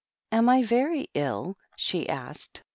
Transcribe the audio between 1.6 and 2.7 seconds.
she asked.